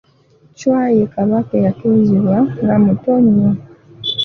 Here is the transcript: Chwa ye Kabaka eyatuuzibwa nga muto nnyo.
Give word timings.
Chwa 0.57 0.81
ye 0.95 1.03
Kabaka 1.13 1.51
eyatuuzibwa 1.59 2.37
nga 2.61 2.75
muto 2.83 3.11
nnyo. 3.23 3.51